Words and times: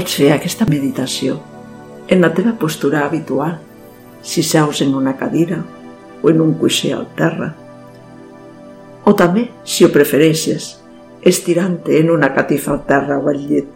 Pots 0.00 0.14
fer 0.16 0.30
aquesta 0.32 0.64
meditació 0.64 1.34
en 2.08 2.22
la 2.24 2.30
teva 2.32 2.54
postura 2.56 3.02
habitual, 3.04 3.58
si 4.24 4.40
seus 4.40 4.78
en 4.80 4.94
una 4.96 5.12
cadira 5.12 5.58
o 6.22 6.30
en 6.30 6.38
un 6.40 6.54
coixer 6.56 6.94
al 6.96 7.02
terra. 7.18 7.48
O 9.04 9.12
també, 9.12 9.42
si 9.60 9.84
ho 9.84 9.90
prefereixes, 9.92 10.68
estirant-te 11.20 11.98
en 11.98 12.08
una 12.14 12.30
catifa 12.32 12.70
al 12.72 12.80
terra 12.88 13.18
o 13.20 13.28
al 13.28 13.42
llit. 13.50 13.66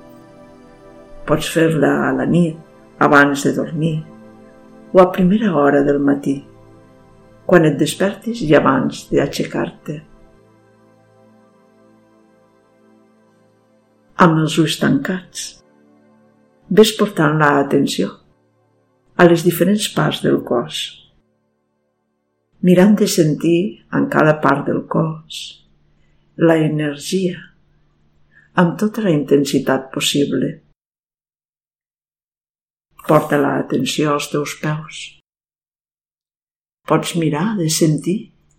Pots 1.29 1.51
fer-la 1.53 1.91
a 2.07 2.15
la 2.17 2.25
nit, 2.25 2.57
abans 3.05 3.45
de 3.45 3.53
dormir, 3.59 3.99
o 4.95 5.03
a 5.03 5.11
primera 5.13 5.51
hora 5.61 5.83
del 5.85 5.99
matí, 6.01 6.39
quan 7.45 7.69
et 7.69 7.77
despertis 7.77 8.41
i 8.47 8.49
abans 8.57 9.03
d'aixecar-te. 9.11 9.99
Amb 14.25 14.41
els 14.47 14.57
ulls 14.65 14.79
tancats, 14.81 15.45
ves 16.75 16.91
portant 16.99 17.37
la 17.39 17.53
atenció 17.61 18.09
a 19.15 19.25
les 19.29 19.45
diferents 19.47 19.85
parts 19.95 20.23
del 20.25 20.41
cos, 20.49 20.79
mirant 22.67 22.97
de 22.99 23.07
sentir 23.07 23.59
en 23.95 24.09
cada 24.15 24.33
part 24.43 24.65
del 24.67 24.81
cos 24.91 25.37
la 26.49 26.57
energia 26.59 27.37
amb 28.63 28.75
tota 28.81 29.05
la 29.05 29.13
intensitat 29.15 29.87
possible. 29.95 30.49
Porta 33.07 33.39
l'atenció 33.39 34.17
als 34.17 34.27
teus 34.33 34.57
peus. 34.65 35.05
Pots 36.89 37.15
mirar 37.21 37.53
de 37.61 37.69
sentir 37.71 38.17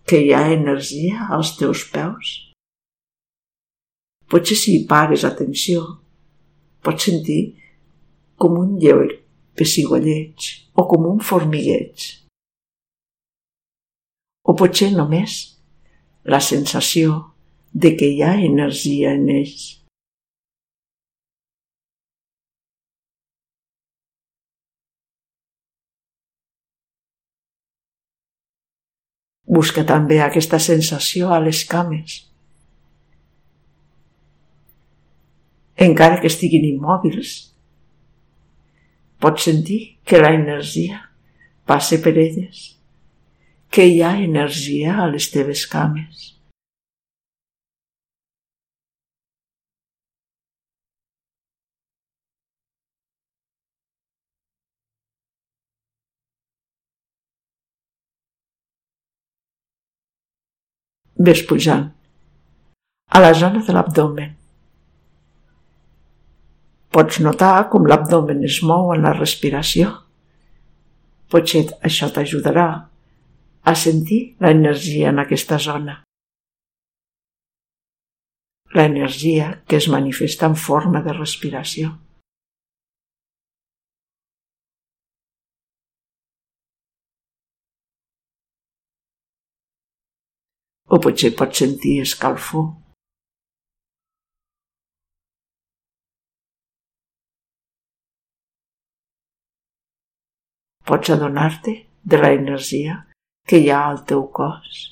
que 0.08 0.22
hi 0.24 0.32
ha 0.32 0.46
energia 0.54 1.28
als 1.36 1.52
teus 1.60 1.84
peus? 1.92 2.32
Potser 4.30 4.56
si 4.56 4.78
hi 4.78 4.82
pares 4.88 5.28
atenció, 5.28 5.84
pots 6.80 7.10
sentir 7.10 7.40
com 8.36 8.58
un 8.60 8.76
lleu 8.80 9.02
pessigolleig 9.56 10.50
o 10.76 10.84
com 10.90 11.08
un 11.08 11.22
formigueig. 11.24 12.10
O 14.46 14.54
potser 14.58 14.92
només 14.94 15.38
la 16.24 16.40
sensació 16.40 17.16
de 17.72 17.96
que 17.96 18.12
hi 18.12 18.22
ha 18.22 18.36
energia 18.50 19.16
en 19.16 19.26
ells. 19.32 19.64
Busca 29.56 29.84
també 29.88 30.18
aquesta 30.20 30.58
sensació 30.60 31.30
a 31.32 31.38
les 31.40 31.64
cames. 31.64 32.22
Encara 35.86 36.18
que 36.20 36.26
estiguin 36.32 36.64
immòbils, 36.66 37.36
pots 39.22 39.48
sentir 39.48 39.80
que 40.04 40.20
la 40.22 40.32
energia 40.36 41.02
passa 41.66 41.98
per 42.02 42.14
elles, 42.14 42.62
que 43.70 43.88
hi 43.88 44.00
ha 44.02 44.16
energia 44.22 44.96
a 45.02 45.10
les 45.12 45.30
teves 45.34 45.66
cames. 45.72 46.32
ves 61.26 61.42
pujant 61.48 61.86
a 63.16 63.20
la 63.20 63.32
zona 63.34 63.62
de 63.66 63.72
l'abdomen. 63.72 64.45
Pots 66.96 67.18
notar 67.20 67.66
com 67.72 67.84
l'abdomen 67.84 68.38
es 68.48 68.62
mou 68.64 68.86
en 68.94 69.02
la 69.04 69.10
respiració. 69.12 69.90
Potser 71.28 71.66
això 71.88 72.08
t'ajudarà 72.08 72.68
a 73.68 73.74
sentir 73.76 74.20
l'energia 74.40 75.10
en 75.12 75.20
aquesta 75.20 75.58
zona. 75.66 75.98
L'energia 78.72 79.50
que 79.68 79.76
es 79.76 79.90
manifesta 79.92 80.48
en 80.48 80.56
forma 80.56 81.04
de 81.04 81.12
respiració. 81.20 81.92
o 90.94 90.98
potser 91.02 91.32
pots 91.38 91.58
sentir 91.58 92.00
escalfor. 92.00 92.85
Pots 100.86 101.10
adonar-te 101.10 101.72
de 102.06 102.18
la 102.20 102.28
energia 102.30 103.00
que 103.50 103.58
hi 103.58 103.70
ha 103.74 103.80
al 103.88 104.04
teu 104.06 104.20
cos. 104.38 104.82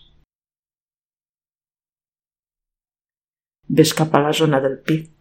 Ves 3.68 3.92
cap 3.94 4.14
a 4.14 4.22
la 4.24 4.32
zona 4.34 4.58
del 4.64 4.74
pit. 4.88 5.12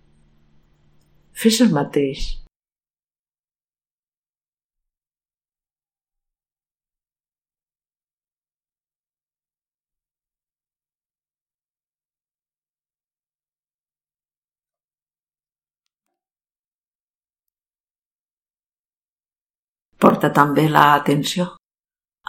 Fes 1.43 1.59
el 1.65 1.69
mateix 1.75 2.25
Porta 20.03 20.27
també 20.35 20.65
la 20.67 20.81
atenció 20.93 21.45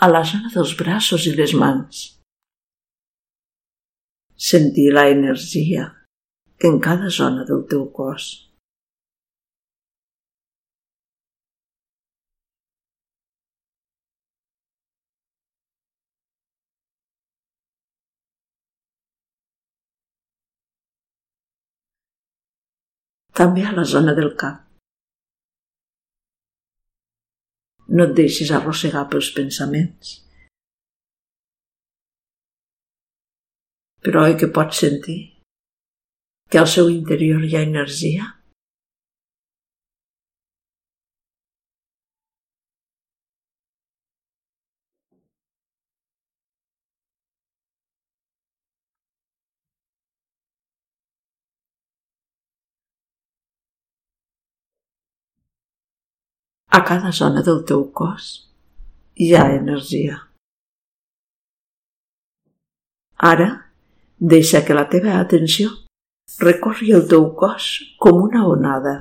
a 0.06 0.08
la 0.10 0.20
zona 0.30 0.50
dels 0.54 0.74
braços 0.78 1.24
i 1.26 1.32
les 1.34 1.54
mans. 1.58 2.02
Sentir 4.48 4.84
la 4.92 5.08
energia 5.10 5.88
en 6.68 6.78
cada 6.84 7.10
zona 7.16 7.42
del 7.48 7.64
teu 7.72 7.88
cos. 7.98 8.30
També 23.34 23.66
a 23.66 23.74
la 23.74 23.82
zona 23.96 24.14
del 24.14 24.36
cap. 24.38 24.63
No 27.88 28.06
et 28.08 28.14
deixis 28.16 28.52
arrossegar 28.54 29.04
pels 29.12 29.30
pensaments. 29.36 30.20
Però 34.04 34.24
oi 34.28 34.36
que 34.40 34.48
pots 34.56 34.80
sentir 34.84 35.18
que 36.50 36.60
al 36.60 36.68
seu 36.70 36.90
interior 36.92 37.44
hi 37.44 37.56
ha 37.56 37.64
energia? 37.66 38.30
A 56.74 56.80
cada 56.82 57.12
zona 57.12 57.40
del 57.46 57.60
teu 57.70 57.84
cos 57.94 58.24
hi 59.22 59.28
ha 59.38 59.44
energia. 59.54 60.16
Ara, 63.30 63.46
deixa 64.18 64.64
que 64.66 64.74
la 64.74 64.88
teva 64.90 65.12
atenció 65.20 65.68
recorri 66.42 66.90
el 66.96 67.04
teu 67.12 67.28
cos 67.38 67.68
com 68.02 68.18
una 68.24 68.42
onada, 68.50 68.94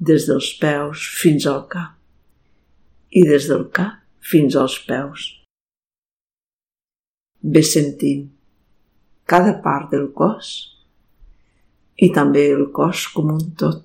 des 0.00 0.24
dels 0.30 0.48
peus 0.62 1.02
fins 1.18 1.44
al 1.52 1.66
cap 1.74 1.92
i 3.20 3.26
des 3.28 3.50
del 3.50 3.66
cap 3.80 4.00
fins 4.30 4.56
als 4.56 4.78
peus. 4.88 5.26
Ve 7.42 7.64
sentint 7.72 8.24
cada 9.34 9.58
part 9.68 9.92
del 9.92 10.08
cos 10.22 10.54
i 12.00 12.08
també 12.16 12.48
el 12.56 12.70
cos 12.80 13.04
com 13.12 13.36
un 13.36 13.44
tot, 13.60 13.84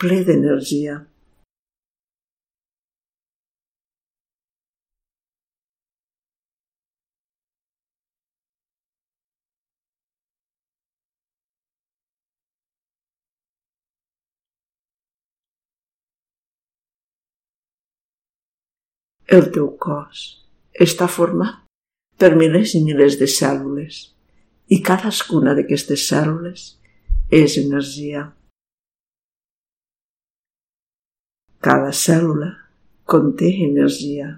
ple 0.00 0.22
d'energia. 0.24 0.98
El 19.36 19.50
teu 19.52 19.66
cos 19.76 20.20
està 20.84 21.04
format 21.12 21.58
per 22.16 22.30
milers 22.40 22.70
i 22.78 22.78
milers 22.80 23.18
de 23.20 23.26
cèl·lules 23.28 23.96
i 24.72 24.78
cadascuna 24.80 25.52
d'aquestes 25.58 26.04
cèl·lules 26.08 26.62
és 27.38 27.56
energia. 27.60 28.22
Cada 31.60 31.90
cèl·lula 31.92 32.48
conté 33.04 33.50
energia. 33.66 34.30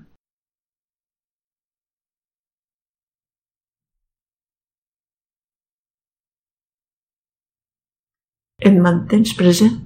Et 8.58 8.74
mantens 8.88 9.36
present 9.38 9.78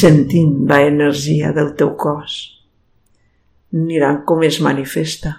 sentint 0.00 0.58
la 0.72 0.80
energia 0.88 1.54
del 1.54 1.70
teu 1.78 1.94
cos, 2.02 2.40
mirant 3.72 4.20
com 4.28 4.42
es 4.44 4.60
manifesta, 4.60 5.32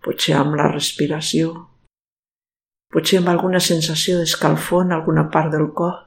potser 0.00 0.36
amb 0.38 0.56
la 0.56 0.70
respiració, 0.72 1.52
potser 2.92 3.20
amb 3.20 3.28
alguna 3.28 3.60
sensació 3.60 4.16
d'escalfor 4.18 4.86
en 4.86 4.96
alguna 4.96 5.26
part 5.34 5.52
del 5.52 5.68
cos, 5.76 6.05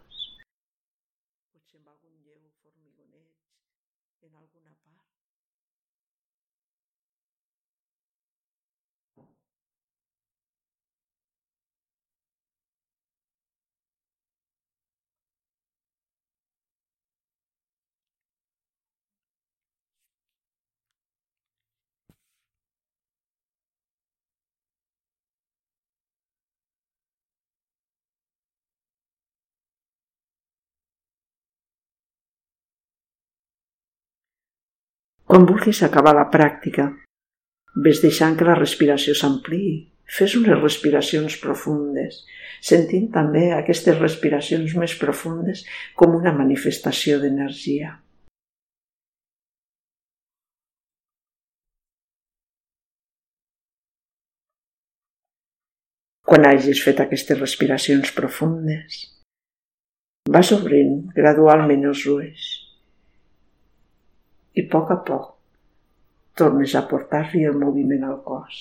Quan 35.30 35.44
vulguis 35.46 35.84
acabar 35.86 36.16
la 36.18 36.24
pràctica, 36.34 36.88
ves 37.86 38.00
deixant 38.02 38.34
que 38.38 38.46
la 38.48 38.56
respiració 38.58 39.14
s'ampliï. 39.14 39.74
Fes 40.10 40.32
unes 40.40 40.58
respiracions 40.58 41.36
profundes, 41.38 42.16
sentint 42.66 43.04
també 43.14 43.44
aquestes 43.54 44.00
respiracions 44.00 44.72
més 44.82 44.96
profundes 44.98 45.62
com 46.02 46.16
una 46.18 46.34
manifestació 46.34 47.20
d'energia. 47.22 47.92
Quan 56.26 56.48
hagis 56.50 56.82
fet 56.88 57.04
aquestes 57.06 57.38
respiracions 57.38 58.16
profundes, 58.18 58.98
vas 60.26 60.52
obrint 60.58 60.98
gradualment 61.14 61.86
els 61.94 62.08
ulls 62.16 62.50
i 64.58 64.66
a 64.66 64.70
poc 64.74 64.92
a 64.92 65.00
poc 65.10 65.36
tornes 66.40 66.76
a 66.76 66.86
portar-li 66.90 67.44
el 67.50 67.58
moviment 67.62 68.06
al 68.08 68.22
cos. 68.26 68.60